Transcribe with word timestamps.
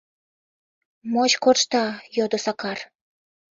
—Моч 1.11 1.31
коршта?— 1.43 1.83
йодо 2.15 2.37
Сакар. 2.45 2.79